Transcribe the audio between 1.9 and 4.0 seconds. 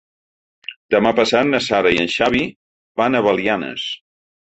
i en Xavi van a Belianes.